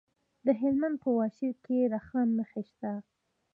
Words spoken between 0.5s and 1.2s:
هلمند په